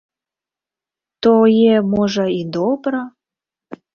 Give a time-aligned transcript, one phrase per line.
[1.27, 3.01] Тое, можа, і добра.